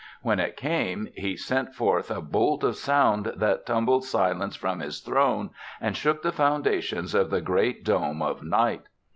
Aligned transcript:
When 0.23 0.39
it 0.39 0.57
came, 0.57 1.09
he 1.15 1.37
sent 1.37 1.75
forth 1.75 2.09
a 2.09 2.23
bolt 2.23 2.63
of 2.63 2.75
sound 2.75 3.33
that 3.37 3.67
tumbled 3.67 4.03
Silence 4.03 4.55
from 4.55 4.79
his 4.79 4.99
throne 4.99 5.51
and 5.79 5.95
shook 5.95 6.23
the 6.23 6.31
foundations 6.31 7.13
of 7.13 7.29
the 7.29 7.39
great 7.39 7.83
dome 7.85 8.23
of 8.23 8.41
Night. 8.41 8.81